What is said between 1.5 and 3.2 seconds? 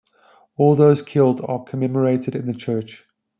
commemorated in the church.